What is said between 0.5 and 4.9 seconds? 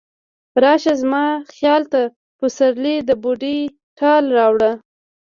راشه زما خیال ته، پسرلی د بوډۍ ټال راوړه